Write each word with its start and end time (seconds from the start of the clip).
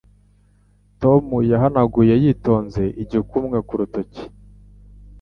Tom 1.01 1.23
yahanaguye 1.51 2.13
yitonze 2.23 2.83
igikumwe 3.03 3.57
ku 3.67 3.73
rutoki 3.79 4.23